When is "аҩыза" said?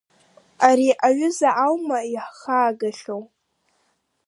1.07-1.49